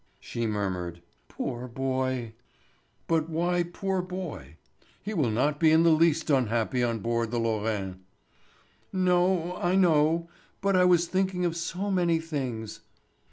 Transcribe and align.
She 0.19 0.47
murmured: 0.47 1.03
"Poor 1.27 1.67
boy!" 1.67 2.33
"But 3.05 3.29
why 3.29 3.61
'poor 3.61 4.01
boy'? 4.01 4.55
He 5.03 5.13
will 5.13 5.29
not 5.29 5.59
be 5.59 5.69
in 5.69 5.83
the 5.83 5.91
least 5.91 6.31
unhappy 6.31 6.81
on 6.83 7.01
board 7.01 7.29
the 7.29 7.37
Lorraine." 7.37 7.99
"No—I 8.91 9.75
know. 9.75 10.27
But 10.59 10.75
I 10.75 10.85
was 10.85 11.05
thinking 11.07 11.45
of 11.45 11.55
so 11.55 11.91
many 11.91 12.17
things." 12.19 12.79